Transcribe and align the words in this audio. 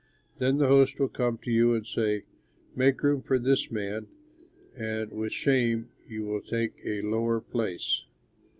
Then 0.39 0.57
the 0.57 0.65
host 0.65 0.99
will 0.99 1.09
come 1.09 1.37
to 1.43 1.51
you 1.51 1.75
and 1.75 1.85
say, 1.85 2.23
'Make 2.75 3.03
room 3.03 3.21
for 3.21 3.37
this 3.37 3.69
man,' 3.69 4.07
and 4.75 5.11
with 5.11 5.31
shame 5.31 5.91
you 6.09 6.23
will 6.23 6.41
take 6.41 6.77
the 6.83 7.01
lowest 7.01 7.51
place. 7.51 8.03